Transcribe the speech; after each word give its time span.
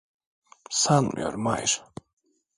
Sanmıyorum, 0.71 1.45
hayır. 1.45 1.83